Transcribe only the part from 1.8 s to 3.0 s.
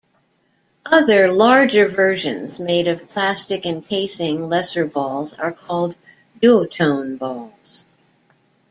versions made